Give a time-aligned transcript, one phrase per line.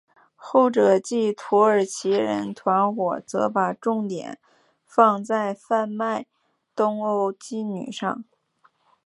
[0.35, 4.39] 后者即土耳其人团伙则把重点
[4.83, 6.25] 放在贩运
[6.75, 8.25] 东欧妓女上。